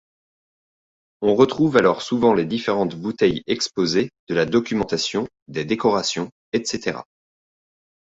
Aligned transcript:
On 1.21 1.35
retrouve 1.35 1.77
alors 1.77 2.01
souvent 2.01 2.33
les 2.33 2.45
différentes 2.45 2.95
bouteilles 2.95 3.43
exposées, 3.45 4.09
de 4.29 4.33
la 4.33 4.47
documentation, 4.47 5.27
des 5.47 5.63
décorations, 5.63 6.31
etc. 6.53 7.01